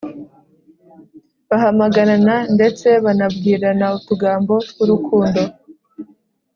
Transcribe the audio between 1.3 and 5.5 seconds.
bahamagarana ndetse banabwirana utugambo tw’urukundo.